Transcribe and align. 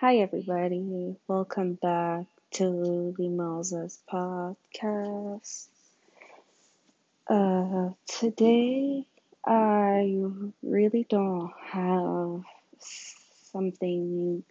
Hi, 0.00 0.18
everybody. 0.18 1.16
Welcome 1.26 1.74
back 1.74 2.26
to 2.52 3.12
the 3.18 3.28
Moses 3.28 3.98
podcast. 4.08 5.66
Uh, 7.26 7.90
today, 8.06 9.04
I 9.44 10.22
really 10.62 11.04
don't 11.10 11.50
have 11.66 12.44
something 12.78 14.44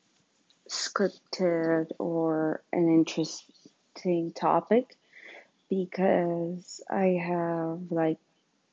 scripted 0.67 1.91
or 1.97 2.61
an 2.73 2.89
interesting 2.89 4.33
topic 4.33 4.97
because 5.69 6.81
I 6.89 7.21
have 7.25 7.89
like 7.89 8.17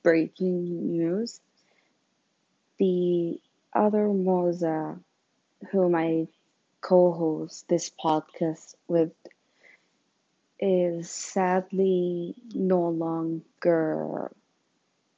breaking 0.03 0.91
news. 0.91 1.41
The 2.81 3.39
other 3.73 4.09
Moza 4.09 4.99
whom 5.71 5.95
I 5.95 6.27
co 6.85 7.13
host 7.13 7.67
this 7.69 7.91
podcast 7.91 8.75
with 8.89 9.13
is 10.61 11.11
sadly 11.11 12.35
no 12.55 12.89
longer 12.91 14.31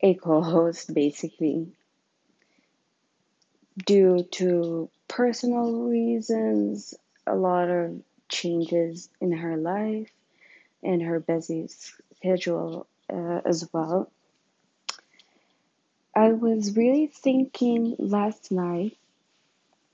a 0.01 0.15
co 0.15 0.43
host, 0.43 0.95
basically, 0.95 1.73
due 3.85 4.23
to 4.31 4.89
personal 5.09 5.73
reasons, 5.89 6.95
a 7.27 7.35
lot 7.35 7.69
of 7.69 8.01
changes 8.29 9.09
in 9.21 9.33
her 9.33 9.57
life 9.57 10.11
and 10.83 11.03
her 11.03 11.21
busy 11.21 11.69
schedule 11.69 12.87
uh, 13.13 13.41
as 13.45 13.69
well. 13.73 14.11
I 16.15 16.33
was 16.33 16.77
really 16.77 17.07
thinking 17.07 17.97
last 17.99 18.51
night 18.51 18.97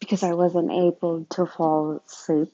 because 0.02 0.24
I 0.24 0.32
wasn't 0.32 0.72
able 0.72 1.26
to 1.30 1.46
fall 1.46 2.02
asleep. 2.04 2.52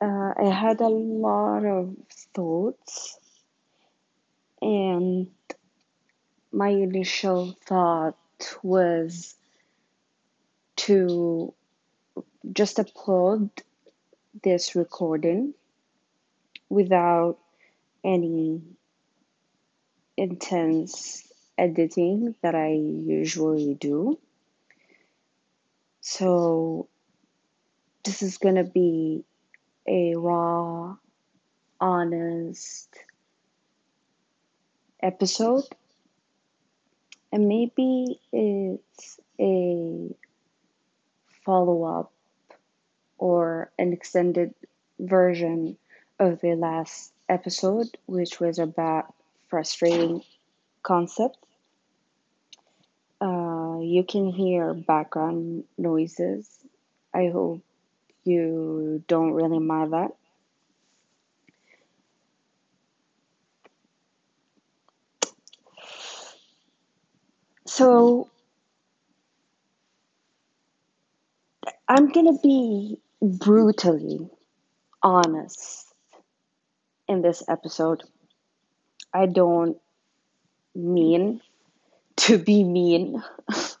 Uh, 0.00 0.32
I 0.38 0.44
had 0.44 0.80
a 0.80 0.86
lot 0.86 1.64
of 1.64 1.96
thoughts, 2.32 3.18
and 4.62 5.26
my 6.52 6.68
initial 6.68 7.56
thought 7.66 8.16
was 8.62 9.34
to 10.76 11.52
just 12.52 12.76
upload 12.76 13.50
this 14.44 14.76
recording 14.76 15.52
without 16.68 17.38
any 18.04 18.62
intense 20.16 21.26
editing 21.58 22.36
that 22.42 22.54
I 22.54 22.68
usually 22.68 23.74
do. 23.74 24.20
So, 26.08 26.86
this 28.04 28.22
is 28.22 28.38
gonna 28.38 28.62
be 28.62 29.24
a 29.88 30.14
raw, 30.14 30.94
honest 31.80 32.96
episode, 35.02 35.64
and 37.32 37.48
maybe 37.48 38.20
it's 38.32 39.18
a 39.40 40.14
follow 41.44 41.82
up 41.82 42.12
or 43.18 43.72
an 43.76 43.92
extended 43.92 44.54
version 45.00 45.76
of 46.20 46.40
the 46.40 46.54
last 46.54 47.14
episode, 47.28 47.98
which 48.06 48.38
was 48.38 48.60
about 48.60 49.12
frustrating 49.48 50.22
concept. 50.84 51.45
You 53.86 54.04
can 54.04 54.28
hear 54.30 54.74
background 54.74 55.64
noises. 55.78 56.58
I 57.14 57.28
hope 57.28 57.62
you 58.24 59.04
don't 59.08 59.32
really 59.32 59.60
mind 59.60 59.92
that. 59.94 60.12
So, 67.66 68.28
I'm 71.88 72.10
gonna 72.12 72.38
be 72.38 73.00
brutally 73.20 74.30
honest 75.02 75.94
in 77.08 77.20
this 77.22 77.42
episode. 77.48 78.04
I 79.12 79.26
don't 79.26 79.78
mean 80.74 81.40
to 82.16 82.38
be 82.38 82.64
mean. 82.64 83.22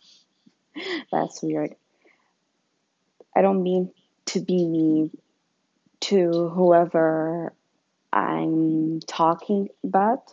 That's 1.12 1.42
weird. 1.42 1.74
I 3.34 3.42
don't 3.42 3.62
mean 3.62 3.92
to 4.26 4.40
be 4.40 4.64
mean 4.66 5.10
to 6.00 6.48
whoever 6.48 7.52
I'm 8.12 9.00
talking 9.00 9.68
about. 9.84 10.32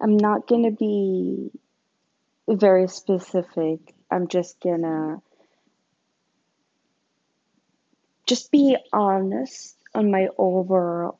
I'm 0.00 0.16
not 0.16 0.46
gonna 0.46 0.70
be 0.70 1.50
very 2.48 2.88
specific. 2.88 3.94
I'm 4.10 4.28
just 4.28 4.60
gonna 4.60 5.20
just 8.26 8.50
be 8.50 8.76
honest 8.92 9.76
on 9.94 10.10
my 10.10 10.28
overall 10.36 11.18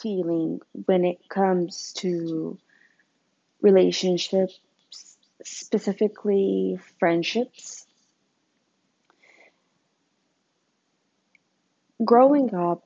feeling 0.00 0.60
when 0.86 1.04
it 1.04 1.28
comes 1.28 1.92
to 1.98 2.58
relationships, 3.60 4.58
specifically 5.44 6.78
friendships. 6.98 7.86
Growing 12.04 12.54
up, 12.54 12.82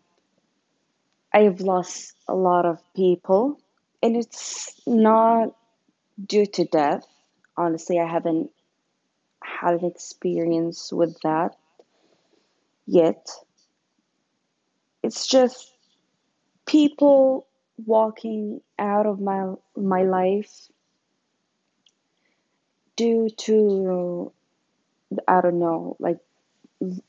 I've 1.32 1.60
lost 1.60 2.14
a 2.28 2.34
lot 2.34 2.66
of 2.66 2.80
people, 2.94 3.60
and 4.02 4.16
it's 4.16 4.80
not 4.86 5.54
due 6.24 6.46
to 6.46 6.64
death. 6.64 7.06
Honestly, 7.56 7.98
I 7.98 8.06
haven't 8.06 8.50
had 9.42 9.74
an 9.74 9.84
experience 9.84 10.92
with 10.92 11.18
that 11.22 11.56
yet. 12.86 13.28
It's 15.02 15.26
just 15.26 15.72
people 16.66 17.46
walking 17.84 18.60
out 18.78 19.06
of 19.06 19.20
my 19.20 19.54
my 19.76 20.02
life 20.02 20.68
due 22.96 23.30
to 23.30 24.32
I 25.28 25.40
don't 25.40 25.58
know, 25.58 25.96
like 26.00 26.18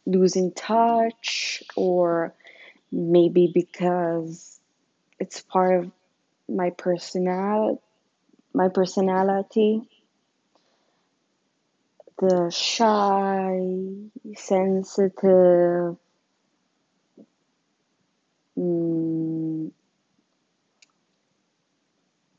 losing 0.06 0.52
touch 0.54 1.64
or 1.76 2.34
maybe 2.92 3.52
because 3.54 4.60
it's 5.20 5.42
part 5.42 5.84
of 5.84 5.92
my 6.48 6.70
personality 6.70 7.82
my 8.54 8.70
personality. 8.70 9.88
The 12.20 12.50
shy 12.50 13.60
sensitive 14.36 15.98
mm, 18.58 19.72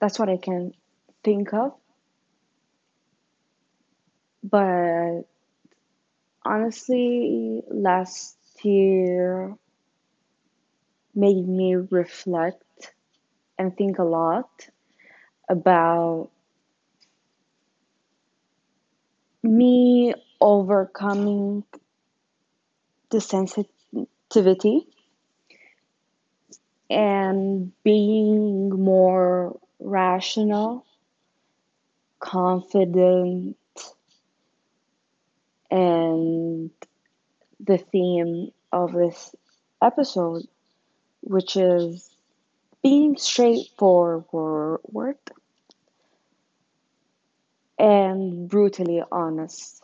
that's 0.00 0.18
what 0.18 0.28
i 0.28 0.36
can 0.36 0.72
think 1.22 1.54
of 1.54 1.74
but 4.50 5.22
honestly 6.44 7.62
last 7.68 8.36
year 8.62 9.56
made 11.14 11.46
me 11.46 11.74
reflect 11.74 12.94
and 13.58 13.76
think 13.76 13.98
a 13.98 14.04
lot 14.04 14.68
about 15.48 16.30
me 19.42 20.14
overcoming 20.40 21.64
the 23.10 23.20
sensitivity 23.20 24.86
and 26.90 27.72
being 27.82 28.70
more 28.70 29.58
rational, 29.78 30.84
confident, 32.20 33.56
and 35.70 36.70
the 37.60 37.78
theme 37.78 38.50
of 38.72 38.92
this 38.92 39.34
episode, 39.82 40.42
which 41.20 41.56
is 41.56 42.10
being 42.82 43.16
straightforward 43.16 45.18
and 47.78 48.48
brutally 48.48 49.02
honest. 49.10 49.82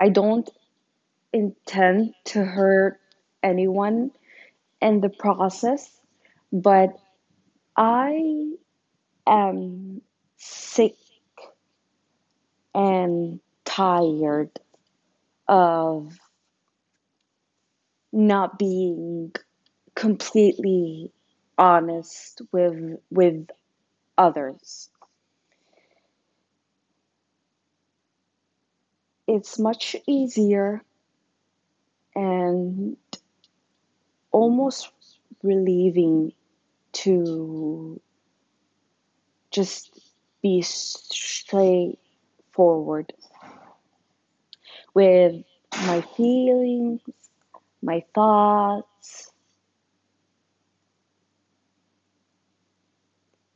I 0.00 0.10
don't 0.10 0.48
intend 1.32 2.14
to 2.26 2.44
hurt 2.44 3.00
anyone 3.42 4.12
in 4.80 5.00
the 5.00 5.08
process, 5.08 5.90
but 6.52 6.90
I 7.76 8.52
am 9.26 10.02
sick 10.36 10.94
and 12.74 13.40
tired 13.78 14.50
of 15.48 16.18
not 18.12 18.58
being 18.58 19.32
completely 19.94 21.10
honest 21.56 22.42
with 22.52 23.00
with 23.10 23.48
others. 24.18 24.90
It's 29.28 29.60
much 29.60 29.94
easier 30.08 30.82
and 32.16 32.96
almost 34.32 34.90
relieving 35.42 36.32
to 36.92 38.00
just 39.50 39.98
be 40.42 40.62
straightforward 40.62 43.12
with 44.94 45.44
my 45.86 46.00
feelings, 46.16 47.00
my 47.82 48.04
thoughts. 48.14 49.32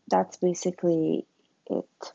That's 0.09 0.37
basically 0.37 1.27
it. 1.67 2.13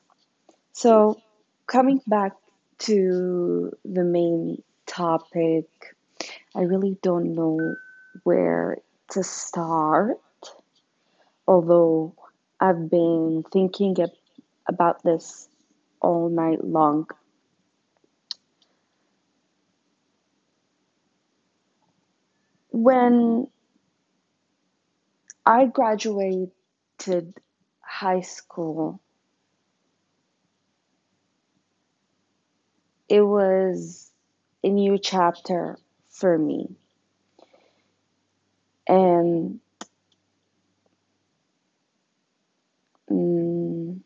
So, 0.74 1.20
coming 1.66 2.02
back 2.06 2.34
to 2.80 3.72
the 3.84 4.04
main 4.04 4.62
topic, 4.86 5.66
I 6.56 6.62
really 6.62 6.98
don't 7.02 7.34
know 7.34 7.76
where 8.24 8.78
to 9.12 9.24
start, 9.24 10.20
although 11.48 12.14
I've 12.60 12.90
been 12.90 13.44
thinking 13.52 13.96
about 14.68 15.04
this 15.04 15.50
all 16.02 16.30
night 16.30 16.64
long. 16.64 17.08
When 22.80 23.48
I 25.44 25.66
graduated 25.66 26.54
high 27.82 28.22
school, 28.22 29.02
it 33.10 33.22
was 33.22 34.12
a 34.64 34.70
new 34.70 35.00
chapter 35.00 35.80
for 36.10 36.38
me. 36.38 36.76
And 38.88 39.60
mm, 43.10 44.00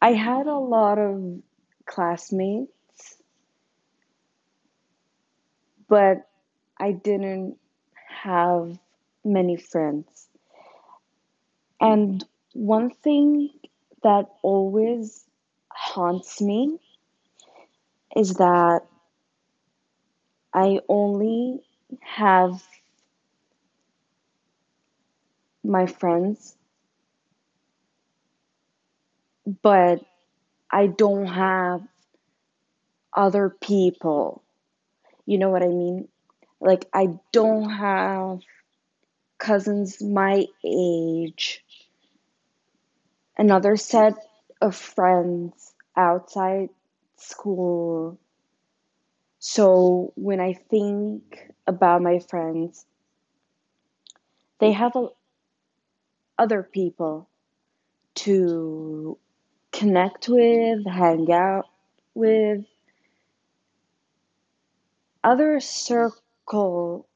I 0.00 0.12
had 0.12 0.46
a 0.46 0.54
lot 0.54 0.98
of 0.98 1.42
classmates, 1.86 2.70
but 5.88 6.28
I 6.78 6.92
didn't 6.92 7.58
have 8.08 8.78
many 9.24 9.56
friends. 9.56 10.28
And 11.80 12.24
one 12.54 12.90
thing 12.90 13.50
that 14.02 14.26
always 14.42 15.24
haunts 15.70 16.40
me 16.40 16.78
is 18.16 18.34
that 18.34 18.80
I 20.54 20.80
only 20.88 21.60
have 22.00 22.62
my 25.62 25.86
friends, 25.86 26.56
but 29.62 30.00
I 30.70 30.86
don't 30.86 31.26
have 31.26 31.82
other 33.14 33.50
people. 33.50 34.42
You 35.26 35.38
know 35.38 35.50
what 35.50 35.62
I 35.62 35.68
mean? 35.68 36.08
Like, 36.60 36.88
I 36.92 37.08
don't 37.32 37.68
have 37.68 38.40
cousins 39.38 40.00
my 40.00 40.46
age, 40.64 41.64
another 43.36 43.76
set 43.76 44.14
of 44.62 44.74
friends 44.74 45.74
outside 45.96 46.70
school. 47.16 48.18
So 49.38 50.12
when 50.16 50.40
I 50.40 50.54
think 50.54 51.52
about 51.66 52.02
my 52.02 52.20
friends, 52.20 52.86
they 54.58 54.72
have 54.72 54.96
a, 54.96 55.08
other 56.38 56.62
people 56.62 57.28
to 58.14 59.18
connect 59.72 60.28
with, 60.28 60.86
hang 60.86 61.30
out 61.30 61.66
with, 62.14 62.64
other 65.26 65.60
circle 65.60 67.08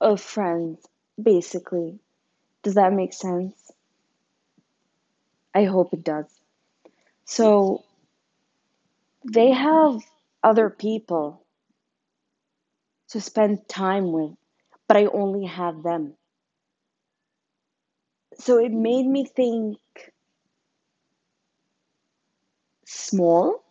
of 0.00 0.20
friends, 0.20 0.84
basically. 1.20 2.00
Does 2.62 2.74
that 2.74 2.92
make 2.92 3.14
sense? 3.14 3.70
I 5.54 5.64
hope 5.64 5.94
it 5.94 6.04
does. 6.04 6.26
So 7.24 7.84
they 9.32 9.52
have 9.52 10.00
other 10.42 10.68
people 10.68 11.40
to 13.10 13.20
spend 13.20 13.68
time 13.68 14.12
with, 14.12 14.32
but 14.88 14.96
I 14.96 15.06
only 15.06 15.46
have 15.46 15.84
them. 15.84 16.14
So 18.40 18.58
it 18.58 18.72
made 18.72 19.06
me 19.06 19.24
think 19.24 19.78
small, 22.84 23.63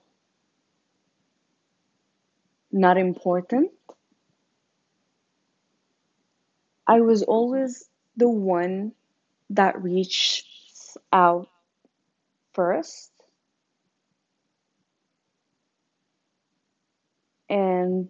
not 2.74 2.98
important. 2.98 3.72
I 6.88 7.02
was 7.02 7.24
always 7.24 7.90
the 8.16 8.30
one 8.30 8.94
that 9.52 9.82
reached 9.82 10.48
out 11.14 11.50
first. 12.54 13.12
And 17.50 18.10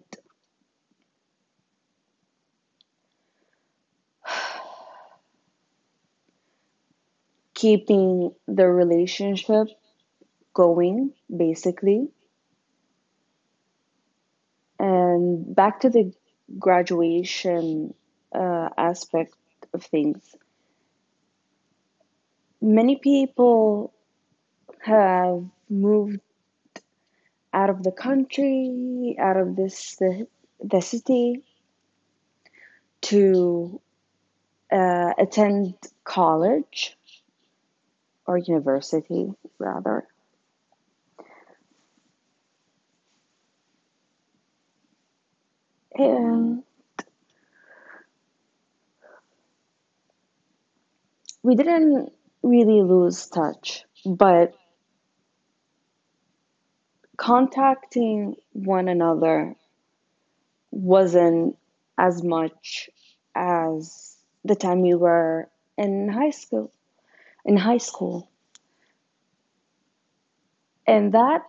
keeping 7.54 8.34
the 8.46 8.68
relationship 8.68 9.68
going, 10.54 11.14
basically. 11.36 12.13
And 14.78 15.54
back 15.54 15.80
to 15.80 15.90
the 15.90 16.12
graduation 16.58 17.94
uh, 18.34 18.68
aspect 18.76 19.34
of 19.72 19.84
things. 19.84 20.36
Many 22.60 22.96
people 22.96 23.92
have 24.82 25.44
moved 25.68 26.20
out 27.52 27.70
of 27.70 27.82
the 27.82 27.92
country, 27.92 29.16
out 29.18 29.36
of 29.36 29.56
this 29.56 29.96
the, 29.96 30.26
the 30.62 30.80
city 30.80 31.44
to 33.02 33.80
uh, 34.72 35.12
attend 35.18 35.74
college 36.04 36.96
or 38.26 38.38
university 38.38 39.32
rather. 39.58 40.06
And 46.04 46.62
we 51.42 51.54
didn't 51.54 52.12
really 52.42 52.82
lose 52.82 53.26
touch, 53.26 53.84
but 54.04 54.54
contacting 57.16 58.36
one 58.52 58.88
another 58.88 59.54
wasn't 60.70 61.56
as 61.98 62.22
much 62.22 62.90
as 63.34 64.16
the 64.44 64.54
time 64.54 64.82
we 64.82 64.94
were 64.94 65.48
in 65.76 66.08
high 66.08 66.30
school 66.30 66.72
in 67.44 67.56
high 67.56 67.78
school. 67.78 68.28
And 70.86 71.12
that 71.12 71.42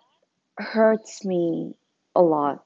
hurts 0.57 1.25
me 1.25 1.75
a 2.15 2.21
lot. 2.21 2.63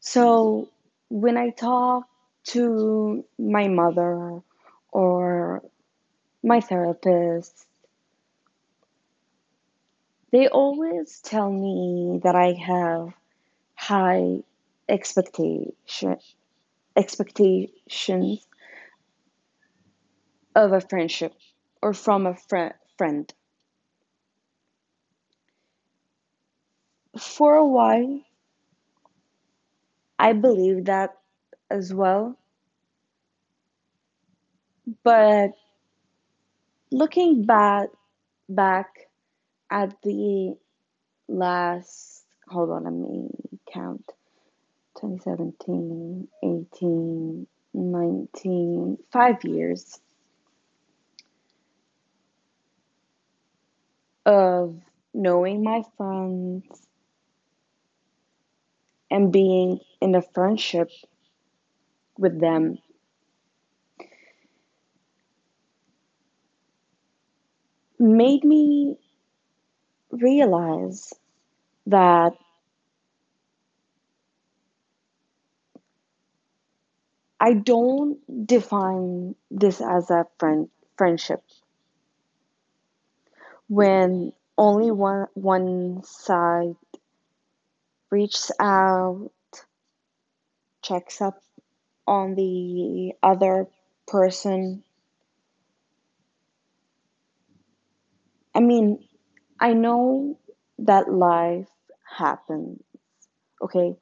So 0.00 0.68
when 1.10 1.36
I 1.36 1.50
talk 1.50 2.08
to 2.44 3.24
my 3.38 3.68
mother 3.68 4.40
or 4.90 5.62
my 6.42 6.60
therapist, 6.60 7.66
they 10.30 10.48
always 10.48 11.20
tell 11.20 11.50
me 11.50 12.20
that 12.22 12.36
I 12.36 12.52
have 12.52 13.12
high 13.74 14.42
expectation 14.88 16.18
expectations 16.96 18.46
of 20.54 20.72
a 20.72 20.80
friendship 20.80 21.34
or 21.82 21.92
from 21.94 22.26
a 22.26 22.34
fr- 22.34 22.76
friend. 22.96 23.32
For 27.18 27.54
a 27.56 27.66
while, 27.66 28.20
I 30.20 30.34
believe 30.34 30.84
that 30.84 31.16
as 31.70 31.94
well, 31.94 32.38
but 35.02 35.52
looking 36.92 37.44
back 37.44 37.88
back 38.50 39.08
at 39.70 39.96
the 40.02 40.56
last, 41.28 42.26
hold 42.48 42.68
on, 42.70 42.84
let 42.84 42.92
me 42.92 43.30
count. 43.72 44.04
2017, 45.00 46.28
18, 46.44 47.46
19, 47.72 48.98
five 49.10 49.42
years 49.44 50.00
of 54.26 54.76
knowing 55.14 55.64
my 55.64 55.82
friends 55.96 56.66
and 59.10 59.32
being 59.32 59.80
in 60.00 60.14
a 60.14 60.22
friendship 60.22 60.90
with 62.18 62.40
them. 62.40 62.78
Made 68.00 68.42
me 68.42 68.98
realize 70.10 71.12
that 71.86 72.34
I 77.40 77.54
don't 77.54 78.18
define 78.46 79.34
this 79.50 79.80
as 79.80 80.10
a 80.10 80.26
friend 80.38 80.70
friendship 80.96 81.42
when 83.68 84.32
only 84.58 84.90
one 84.90 85.26
one 85.34 86.02
side 86.04 86.76
reaches 88.10 88.50
out, 88.58 89.30
checks 90.82 91.20
up 91.20 91.42
on 92.06 92.34
the 92.34 93.12
other 93.22 93.68
person. 94.06 94.82
I 98.54 98.60
mean, 98.60 99.04
I 99.60 99.72
know 99.74 100.38
that 100.78 101.12
life 101.12 101.68
happens, 102.18 102.82
okay? 103.62 103.94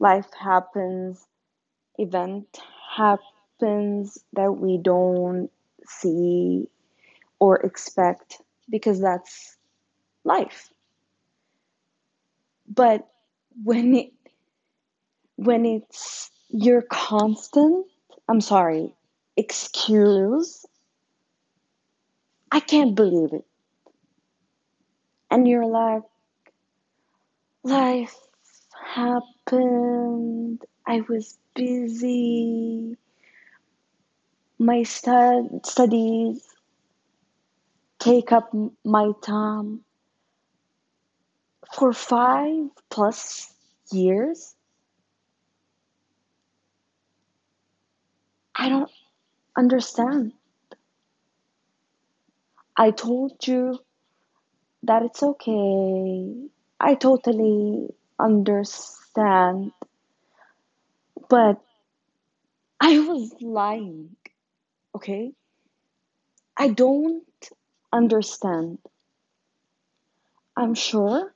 Life 0.00 0.32
happens, 0.38 1.26
event 1.98 2.58
happens 2.96 4.18
that 4.32 4.52
we 4.52 4.78
don't 4.78 5.50
see 5.86 6.68
or 7.38 7.58
expect 7.60 8.40
because 8.70 9.00
that's 9.00 9.56
life. 10.24 10.70
But 12.68 13.08
when 13.64 13.94
it 13.94 14.12
when 15.36 15.66
it's 15.66 16.30
your 16.50 16.82
constant, 16.82 17.86
I'm 18.28 18.40
sorry, 18.40 18.94
excuse, 19.36 20.66
I 22.52 22.60
can't 22.60 22.94
believe 22.94 23.32
it. 23.32 23.44
And 25.30 25.46
you're 25.48 25.66
like, 25.66 26.02
life 27.64 28.16
happened, 28.94 30.64
I 30.86 31.02
was 31.08 31.38
busy, 31.54 32.96
my 34.58 34.82
stud- 34.82 35.66
studies 35.66 36.42
take 37.98 38.32
up 38.32 38.52
my 38.84 39.12
time 39.22 39.82
for 41.72 41.92
five 41.92 42.70
plus 42.90 43.52
years. 43.92 44.54
I 48.54 48.68
don't 48.68 48.90
understand. 49.56 50.32
I 52.76 52.90
told 52.90 53.46
you 53.46 53.78
that 54.84 55.02
it's 55.02 55.22
okay. 55.22 56.48
I 56.80 56.94
totally 56.94 57.88
understand, 58.18 59.72
but 61.28 61.60
I 62.80 62.98
was 63.00 63.34
lying, 63.40 64.16
okay? 64.94 65.32
I 66.56 66.68
don't 66.68 67.50
understand. 67.92 68.78
I'm 70.56 70.74
sure 70.74 71.32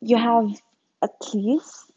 you 0.00 0.16
have 0.16 0.50
at 1.02 1.10
least 1.34 1.90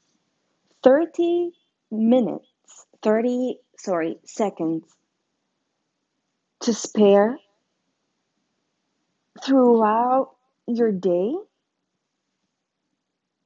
30 0.83 1.51
minutes, 1.91 2.85
30, 3.01 3.59
sorry, 3.77 4.17
seconds 4.25 4.83
to 6.61 6.73
spare 6.73 7.37
throughout 9.43 10.31
your 10.67 10.91
day 10.91 11.33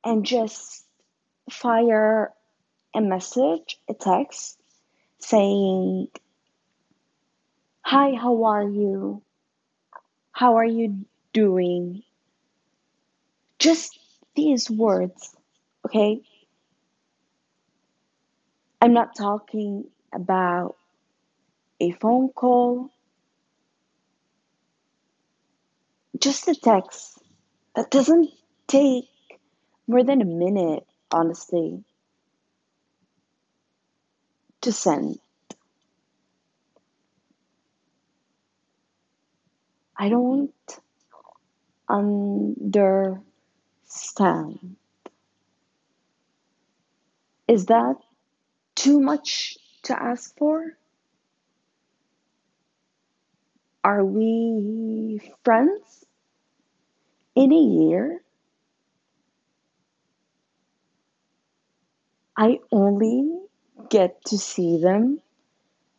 and 0.03 0.25
just 0.25 0.85
fire 1.49 2.31
a 2.95 3.01
message, 3.01 3.79
a 3.89 3.93
text 3.93 4.59
saying, 5.19 6.07
Hi, 7.81 8.13
how 8.15 8.43
are 8.43 8.67
you? 8.67 9.21
How 10.31 10.57
are 10.57 10.65
you 10.65 11.05
doing? 11.33 12.03
Just 13.59 13.97
these 14.37 14.69
words, 14.69 15.35
okay? 15.85 16.21
I'm 18.79 18.93
not 18.93 19.15
talking 19.17 19.85
about 20.13 20.75
a 21.81 21.91
phone 21.93 22.29
call, 22.29 22.91
just 26.19 26.47
a 26.47 26.55
text 26.55 27.19
that 27.75 27.89
doesn't 27.89 28.29
take 28.67 29.09
more 29.87 30.03
than 30.03 30.21
a 30.21 30.25
minute, 30.25 30.85
honestly, 31.11 31.83
to 34.61 34.71
send. 34.71 35.19
I 39.97 40.09
don't 40.09 40.53
understand. 43.87 44.75
Is 47.47 47.67
that 47.67 47.95
too 48.75 48.99
much 48.99 49.57
to 49.83 50.01
ask 50.01 50.37
for? 50.37 50.77
Are 53.83 54.03
we 54.03 55.21
friends 55.45 56.05
in 57.35 57.53
a 57.53 57.55
year? 57.55 58.21
I 62.35 62.59
only 62.71 63.31
get 63.89 64.23
to 64.25 64.37
see 64.37 64.79
them, 64.81 65.21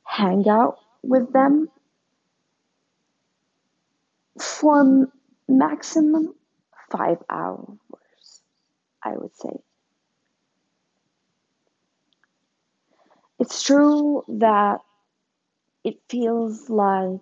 hang 0.04 0.48
out 0.48 0.78
with 1.02 1.32
them 1.32 1.68
for 4.38 5.08
maximum 5.48 6.34
five 6.90 7.18
hours, 7.30 7.78
I 9.02 9.16
would 9.16 9.34
say. 9.36 9.56
It's 13.38 13.62
true 13.62 14.24
that 14.28 14.80
it 15.84 16.00
feels 16.08 16.68
like 16.68 17.20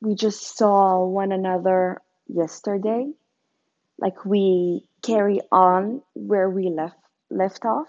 we 0.00 0.14
just 0.14 0.56
saw 0.56 1.04
one 1.04 1.32
another 1.32 2.00
yesterday, 2.26 3.12
like 3.98 4.24
we 4.24 4.84
carry 5.02 5.40
on 5.52 6.02
where 6.14 6.48
we 6.50 6.70
left 6.70 6.96
left 7.30 7.64
off. 7.64 7.88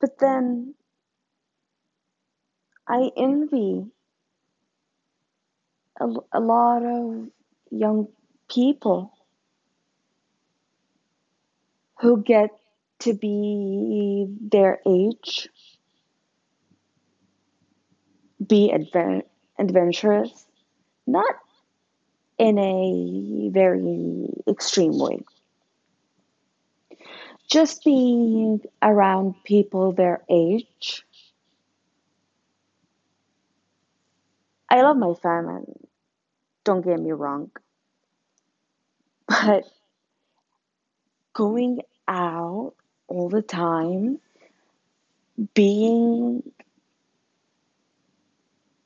But 0.00 0.18
then 0.18 0.74
I 2.88 3.10
envy 3.16 3.92
a, 6.00 6.08
a 6.32 6.40
lot 6.40 6.82
of 6.82 7.28
young 7.70 8.08
people 8.48 9.12
who 12.00 12.22
get 12.22 12.50
to 13.00 13.14
be 13.14 14.26
their 14.40 14.80
age, 14.86 15.48
be 18.46 18.72
adven- 18.72 19.22
adventurous, 19.58 20.46
not 21.06 21.34
in 22.38 22.58
a 22.58 23.50
very 23.50 24.28
extreme 24.48 24.98
way, 24.98 25.24
just 27.48 27.84
being 27.84 28.60
around 28.82 29.34
people 29.44 29.92
their 29.92 30.22
age. 30.28 31.04
I 34.70 34.82
love 34.82 34.96
my 34.96 35.14
family. 35.14 35.85
Don't 36.66 36.84
get 36.84 37.00
me 37.00 37.12
wrong. 37.12 37.50
But 39.28 39.64
going 41.32 41.80
out 42.08 42.74
all 43.06 43.28
the 43.28 43.40
time, 43.40 44.18
being 45.54 46.42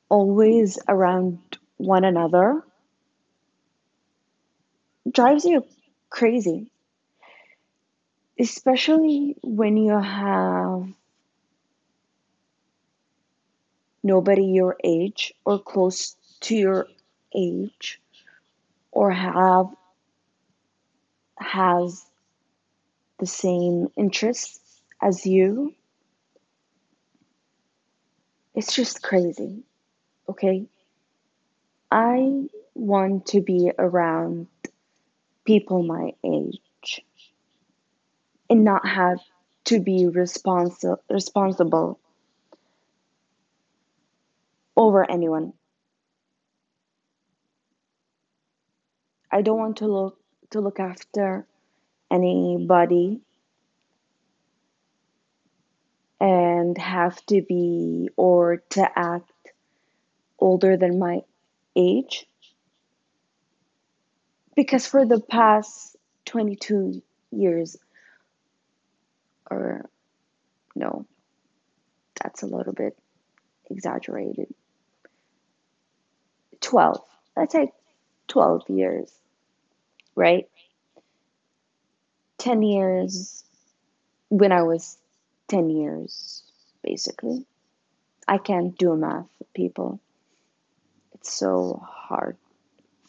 always 0.09 0.77
around 0.87 1.39
one 1.77 2.03
another 2.03 2.61
drives 5.11 5.43
you 5.43 5.65
crazy. 6.09 6.71
Especially 8.39 9.35
when 9.41 9.77
you 9.77 9.99
have 9.99 10.87
nobody 14.03 14.45
your 14.45 14.77
age 14.83 15.33
or 15.45 15.59
close 15.59 16.15
to 16.41 16.55
your 16.55 16.87
age 17.35 18.01
or 18.91 19.11
have 19.11 19.67
has 21.37 22.05
the 23.19 23.25
same 23.25 23.87
interests 23.97 24.81
as 25.01 25.25
you 25.25 25.73
it's 28.53 28.75
just 28.75 29.01
crazy 29.01 29.63
okay? 30.31 30.65
I 31.89 32.47
want 32.73 33.27
to 33.27 33.41
be 33.41 33.71
around 33.77 34.47
people 35.45 35.83
my 35.83 36.13
age 36.23 37.01
and 38.49 38.63
not 38.63 38.87
have 38.87 39.19
to 39.65 39.79
be 39.79 40.05
responsi- 40.05 40.97
responsible 41.09 41.99
over 44.77 45.09
anyone 45.09 45.53
I 49.31 49.41
don't 49.41 49.57
want 49.57 49.77
to 49.77 49.87
look 49.87 50.17
to 50.51 50.59
look 50.59 50.79
after 50.79 51.45
anybody 52.11 53.21
and 56.19 56.77
have 56.77 57.25
to 57.27 57.41
be 57.41 58.09
or 58.17 58.57
to 58.71 58.99
act 58.99 59.31
older 60.37 60.75
than 60.75 60.99
my 60.99 61.21
age. 61.75 62.27
Because 64.55 64.85
for 64.85 65.05
the 65.05 65.21
past 65.21 65.95
22 66.25 67.01
years 67.31 67.77
or 69.49 69.89
no 70.75 71.05
that's 72.21 72.43
a 72.43 72.45
little 72.45 72.73
bit 72.73 72.97
exaggerated. 73.69 74.53
12 76.59 77.01
let's 77.35 77.53
say 77.53 77.71
12 78.31 78.69
years 78.69 79.11
right 80.15 80.47
10 82.41 82.63
years 82.63 83.43
when 84.29 84.51
I 84.51 84.63
was 84.63 84.97
10 85.49 85.69
years, 85.69 86.41
basically. 86.81 87.45
I 88.27 88.39
can't 88.39 88.75
do 88.75 88.95
math, 88.95 89.27
people. 89.53 89.99
It's 91.13 91.31
so 91.31 91.83
hard 91.87 92.37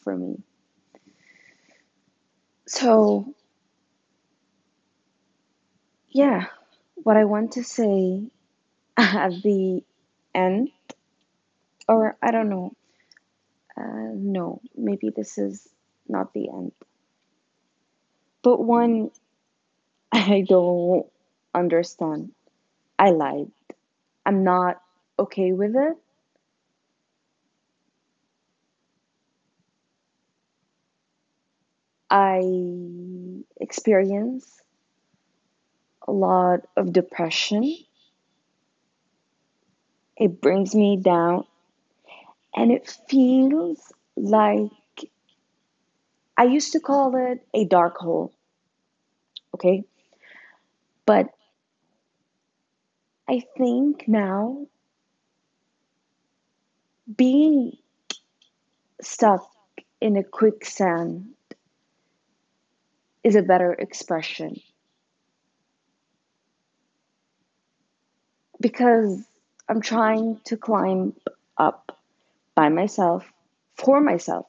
for 0.02 0.14
me. 0.14 0.42
So, 2.66 3.34
yeah, 6.10 6.46
what 6.96 7.16
I 7.16 7.24
want 7.24 7.52
to 7.52 7.64
say 7.64 8.24
at 8.98 9.30
the 9.42 9.82
end, 10.34 10.72
or 11.88 12.18
I 12.20 12.32
don't 12.32 12.50
know, 12.50 12.74
uh, 13.76 14.12
no, 14.14 14.60
maybe 14.76 15.10
this 15.10 15.38
is 15.38 15.68
not 16.08 16.32
the 16.34 16.48
end. 16.48 16.72
But 18.42 18.62
one 18.62 19.10
I 20.12 20.44
don't 20.46 21.06
understand. 21.54 22.32
I 22.98 23.10
lied. 23.10 23.50
I'm 24.26 24.44
not 24.44 24.80
okay 25.18 25.52
with 25.52 25.74
it. 25.74 25.96
I 32.10 32.42
experience 33.58 34.60
a 36.06 36.12
lot 36.12 36.60
of 36.76 36.92
depression. 36.92 37.74
It 40.16 40.40
brings 40.42 40.74
me 40.74 40.98
down 40.98 41.46
and 42.54 42.70
it 42.70 42.96
feels 43.08 43.92
like 44.16 44.70
I 46.36 46.44
used 46.44 46.72
to 46.72 46.80
call 46.80 47.14
it 47.16 47.46
a 47.54 47.64
dark 47.64 47.96
hole, 47.96 48.32
okay? 49.54 49.84
But 51.06 51.28
I 53.28 53.42
think 53.56 54.08
now 54.08 54.66
being 57.16 57.76
stuck 59.00 59.50
in 60.00 60.16
a 60.16 60.24
quicksand 60.24 61.28
is 63.24 63.36
a 63.36 63.42
better 63.42 63.72
expression 63.72 64.60
because 68.60 69.24
I'm 69.68 69.80
trying 69.80 70.40
to 70.44 70.56
climb 70.56 71.14
up 71.56 71.91
by 72.54 72.68
myself 72.68 73.24
for 73.74 74.00
myself. 74.00 74.46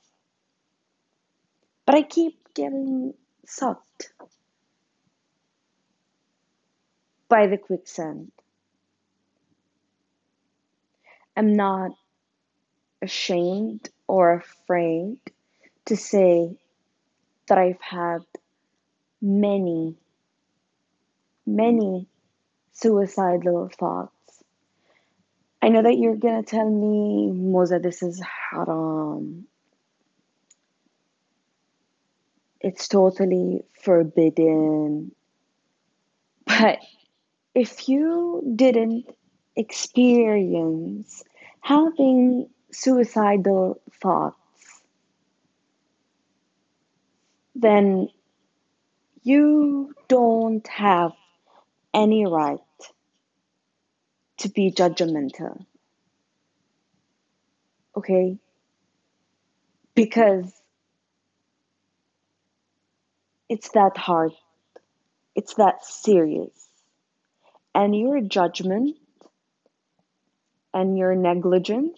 But 1.86 1.96
I 1.96 2.02
keep 2.04 2.54
getting 2.54 3.14
sucked 3.46 4.14
by 7.30 7.48
the 7.48 7.58
quicksand. 7.58 8.32
I'm 11.36 11.54
not 11.54 11.92
ashamed 13.02 13.90
or 14.08 14.34
afraid 14.36 15.18
to 15.86 15.98
say 15.98 16.58
that 17.48 17.58
I've 17.58 17.82
had 17.82 18.20
many, 19.22 19.96
many 21.46 22.08
suicidal 22.72 23.70
thoughts. 23.78 24.13
I 25.64 25.70
know 25.70 25.82
that 25.82 25.98
you're 25.98 26.18
gonna 26.18 26.44
tell 26.44 26.70
me, 26.70 27.32
Moza, 27.32 27.82
this 27.82 28.04
is 28.04 28.22
haram. 28.22 28.70
Um, 28.70 29.48
it's 32.60 32.90
totally 32.90 33.64
forbidden. 33.82 35.14
But 36.46 36.80
if 37.56 37.88
you 37.88 38.44
didn't 38.58 39.06
experience 39.56 41.24
having 41.62 42.50
suicidal 42.74 43.80
thoughts, 44.02 44.36
then 47.56 48.10
you 49.22 49.94
don't 50.10 50.68
have 50.68 51.14
any 51.94 52.26
right 52.26 52.60
to 54.44 54.50
be 54.50 54.72
judgmental. 54.72 55.66
Okay? 57.96 58.38
Because 59.96 60.52
it's 63.48 63.70
that 63.70 63.96
hard, 63.96 64.34
it's 65.34 65.54
that 65.56 65.86
serious. 65.86 66.52
And 67.74 67.98
your 67.98 68.20
judgment 68.20 68.98
and 70.74 70.98
your 70.98 71.16
negligence 71.16 71.98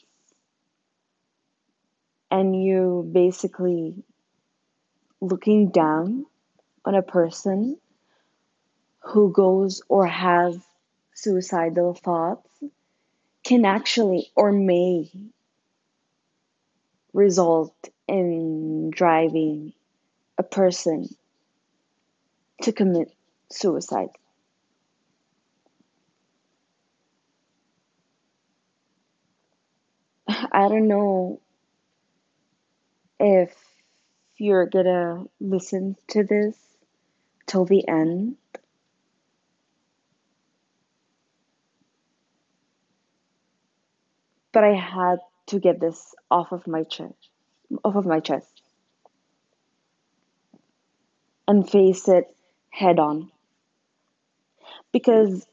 and 2.30 2.64
you 2.64 3.10
basically 3.12 3.96
looking 5.20 5.70
down 5.70 6.28
on 6.86 6.94
a 6.94 7.02
person 7.02 7.78
who 9.00 9.32
goes 9.32 9.82
or 9.88 10.06
has 10.06 10.60
suicidal 11.16 11.96
thoughts 11.96 12.50
can 13.44 13.66
actually 13.66 14.32
or 14.36 14.52
may 14.52 15.10
result 17.14 17.74
in 18.08 18.92
driving 18.92 19.74
a 20.38 20.44
person 20.44 21.08
to 22.62 22.72
commit 22.74 23.12
suicide. 23.50 24.10
I 30.28 30.68
don't 30.68 30.88
know 30.88 31.40
if 33.20 33.56
you're 34.38 34.66
gonna 34.66 35.24
listen 35.40 35.96
to 36.10 36.24
this 36.24 36.58
till 37.48 37.64
the 37.66 37.88
end. 37.88 38.36
But 44.56 44.64
I 44.64 44.74
had 44.74 45.20
to 45.48 45.60
get 45.60 45.82
this 45.82 46.16
off 46.32 46.54
of 46.54 46.66
my 46.66 46.84
chest. 46.84 47.30
off 47.84 47.96
of 47.96 48.06
my 48.06 48.20
chest 48.22 48.62
and 51.48 51.70
face 51.70 52.08
it 52.08 52.34
head 52.70 53.00
on 53.00 53.32
because 54.92 55.46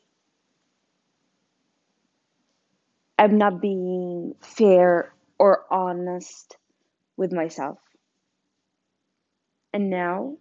I'm 3.19 3.38
not 3.38 3.61
being 3.61 4.35
fair 4.41 5.12
or 5.38 5.65
honest 5.71 6.57
with 7.17 7.33
myself. 7.33 7.79
And 9.73 9.91
now 9.91 10.37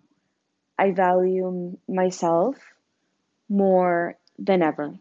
I 0.78 0.91
value 0.91 1.78
myself 1.88 2.58
more 3.50 4.17
than 4.38 4.62
ever. 4.62 5.00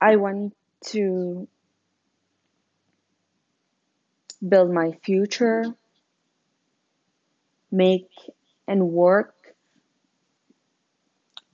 I 0.00 0.16
want 0.16 0.54
to 0.86 1.48
build 4.46 4.70
my 4.70 4.92
future, 5.02 5.64
make 7.72 8.08
and 8.68 8.88
work 8.90 9.34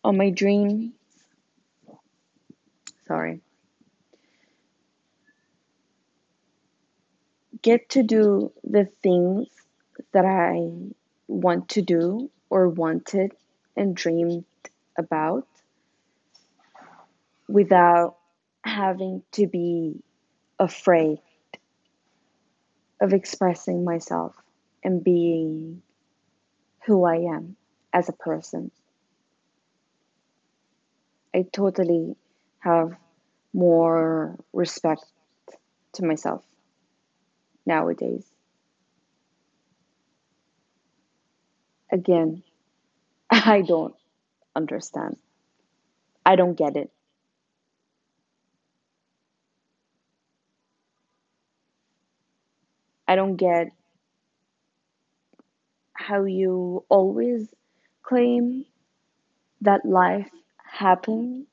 on 0.02 0.16
my 0.16 0.30
dream. 0.30 0.94
Sorry. 3.06 3.40
Get 7.62 7.88
to 7.90 8.02
do 8.02 8.52
the 8.64 8.88
things 9.02 9.46
that 10.12 10.24
I 10.24 10.70
want 11.28 11.68
to 11.70 11.82
do 11.82 12.30
or 12.50 12.68
wanted 12.68 13.32
and 13.76 13.94
dreamed 13.94 14.44
about 14.98 15.46
without 17.48 18.16
having 18.64 19.22
to 19.32 19.46
be 19.46 20.02
afraid 20.58 21.18
of 23.00 23.12
expressing 23.12 23.84
myself 23.84 24.34
and 24.84 25.02
being 25.02 25.82
who 26.86 27.04
I 27.04 27.16
am 27.16 27.56
as 27.92 28.08
a 28.08 28.12
person. 28.12 28.70
I 31.34 31.46
totally 31.52 32.16
have 32.60 32.92
more 33.52 34.38
respect 34.52 35.04
to 35.94 36.04
myself 36.04 36.44
nowadays. 37.66 38.24
Again, 41.90 42.42
I 43.30 43.62
don't 43.62 43.94
understand. 44.54 45.16
I 46.24 46.36
don't 46.36 46.54
get 46.54 46.76
it. 46.76 46.90
I 53.12 53.14
don't 53.14 53.36
get 53.36 53.72
how 55.92 56.24
you 56.24 56.82
always 56.88 57.46
claim 58.02 58.64
that 59.60 59.84
life 59.84 60.30
happens 60.64 61.46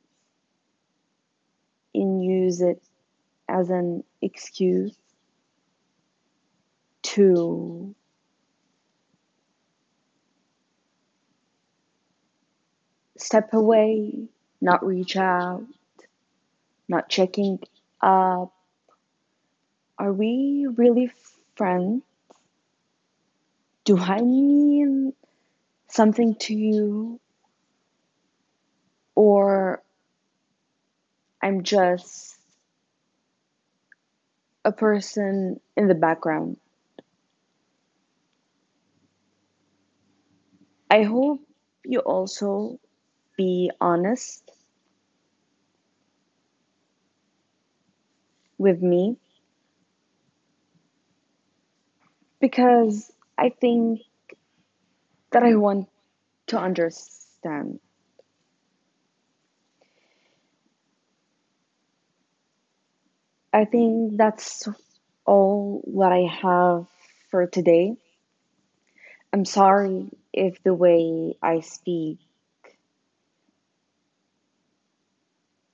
and 1.94 2.24
use 2.24 2.62
it 2.62 2.82
as 3.50 3.70
an 3.72 4.06
excuse 4.22 4.96
to 7.02 7.94
step 13.18 13.54
away, 13.54 14.30
not 14.62 14.86
reach 14.86 15.18
out, 15.18 15.66
not 16.88 17.10
checking 17.10 17.60
up. 18.00 18.54
Are 19.98 20.14
we 20.14 20.66
really 20.78 21.12
friends? 21.60 22.04
Do 23.84 23.98
I 23.98 24.22
mean 24.22 25.12
something 25.90 26.36
to 26.36 26.54
you? 26.54 27.20
Or 29.14 29.84
I'm 31.44 31.64
just 31.64 32.38
a 34.64 34.72
person 34.72 35.60
in 35.76 35.90
the 35.90 35.96
background? 35.96 36.56
I 40.90 41.04
hope 41.04 41.42
you 41.84 42.00
also 42.00 42.80
be 43.36 43.70
honest 43.82 44.50
with 48.58 48.82
me 48.82 49.18
because 52.40 53.12
I 53.38 53.50
think 53.50 54.02
that 55.32 55.44
I 55.44 55.56
want 55.56 55.88
to 56.48 56.60
understand. 56.60 57.80
I 63.54 63.66
think 63.66 64.18
that's 64.18 64.68
all 65.26 65.82
what 65.84 66.12
I 66.12 66.28
have 66.42 66.88
for 67.30 67.48
today. 67.48 67.96
I'm 69.34 69.46
sorry 69.46 70.10
if 70.34 70.62
the 70.64 70.74
way 70.74 71.36
I 71.42 71.60
speak 71.62 72.20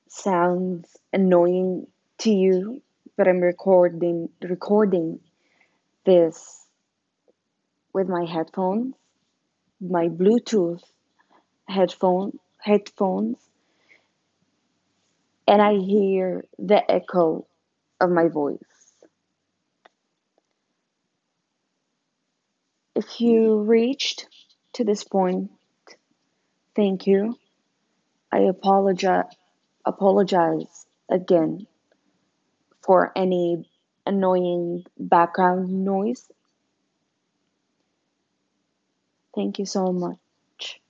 sounds 0.09 0.97
annoying 1.13 1.87
to 2.19 2.31
you, 2.31 2.81
but 3.17 3.27
I'm 3.27 3.39
recording 3.39 4.29
recording 4.41 5.19
this 6.05 6.65
with 7.93 8.07
my 8.07 8.25
headphones, 8.25 8.95
my 9.81 10.07
Bluetooth 10.07 10.81
headphone 11.67 12.39
headphones, 12.59 13.37
and 15.47 15.61
I 15.61 15.75
hear 15.75 16.45
the 16.57 16.89
echo 16.89 17.47
of 18.01 18.09
my 18.09 18.27
voice. 18.27 18.57
If 22.95 23.19
you 23.21 23.61
reached 23.61 24.27
to 24.73 24.83
this 24.83 25.03
point, 25.03 25.51
thank 26.75 27.07
you. 27.07 27.37
I 28.31 28.39
apologize 28.39 29.25
apologize 29.85 30.87
again 31.09 31.67
for 32.83 33.11
any 33.15 33.65
annoying 34.05 34.85
background 34.97 35.69
noise. 35.69 36.29
Thank 39.35 39.59
you 39.59 39.65
so 39.65 39.91
much. 39.91 40.81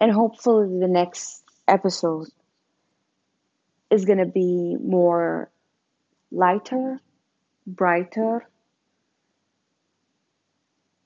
And 0.00 0.12
hopefully 0.12 0.80
the 0.80 0.88
next 0.88 1.42
episode 1.68 2.28
is 3.90 4.04
going 4.04 4.18
to 4.18 4.26
be 4.26 4.76
more 4.80 5.50
lighter, 6.30 7.00
brighter, 7.66 8.46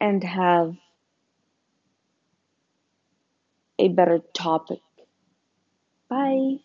and 0.00 0.22
have 0.24 0.74
a 3.78 3.88
better 3.88 4.20
topic. 4.34 4.80
Bye. 6.08 6.58